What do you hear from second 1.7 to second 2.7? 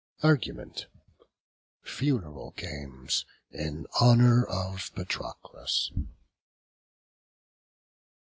FUNERAL